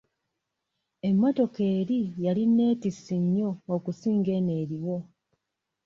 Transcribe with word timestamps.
Emmotoka 1.09 1.61
eri 1.79 1.99
yali 2.23 2.43
neetissi 2.47 3.15
nnyo 3.23 3.51
okusinga 3.75 4.31
eno 4.37 4.51
eriwo. 4.61 4.97